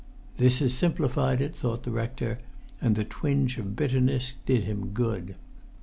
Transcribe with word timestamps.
"This 0.37 0.57
has 0.61 0.73
simplified 0.73 1.41
it," 1.41 1.55
thought 1.55 1.83
the 1.83 1.91
rector; 1.91 2.39
and 2.81 2.95
the 2.95 3.03
twinge 3.03 3.59
of 3.59 3.75
bitterness 3.75 4.33
did 4.47 4.63
him 4.63 4.87
good. 4.93 5.35